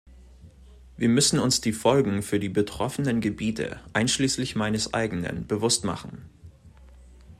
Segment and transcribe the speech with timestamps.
[0.97, 6.27] Wir müssen uns die Folgen für die betroffenen Gebiete, einschließlich meines eigenen, bewusst machen.